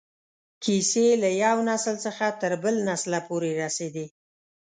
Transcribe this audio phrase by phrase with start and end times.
[0.63, 4.05] کیسې له یو نسل څخه تر بل نسله پورې رسېدې.